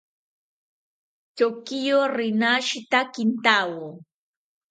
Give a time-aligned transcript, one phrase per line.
[1.37, 3.87] Chokiyo rinashita kintawo